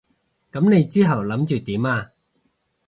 [0.51, 2.11] 噉你之後諗住點啊？